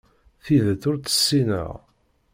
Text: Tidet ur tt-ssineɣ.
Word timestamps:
Tidet 0.43 0.83
ur 0.89 0.95
tt-ssineɣ. 0.97 1.71